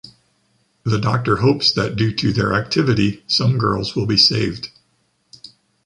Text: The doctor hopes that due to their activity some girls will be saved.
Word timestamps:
The 0.83 0.97
doctor 0.97 1.35
hopes 1.37 1.71
that 1.73 1.95
due 1.95 2.11
to 2.11 2.33
their 2.33 2.55
activity 2.55 3.23
some 3.27 3.59
girls 3.59 3.95
will 3.95 4.07
be 4.07 4.17
saved. 4.17 4.69